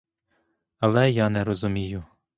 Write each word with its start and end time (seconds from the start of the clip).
Але 0.79 1.11
я 1.11 1.29
не 1.29 1.43
розумію! 1.43 2.03